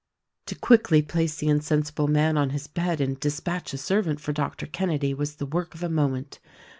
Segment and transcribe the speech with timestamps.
[0.47, 4.65] To quickly place the insensible man on his bed and dispatch a servant for Doctor
[4.65, 6.39] Kenedy was the work of a moment.